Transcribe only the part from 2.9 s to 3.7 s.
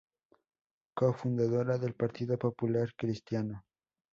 Cristiano.